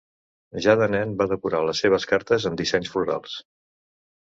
[0.65, 3.41] Ja de nen, va decorar les seves cartes amb dissenys florals.